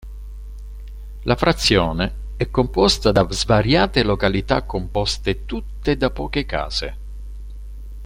[1.25, 6.97] La frazione è composta da svariate località composte tutte da poche case.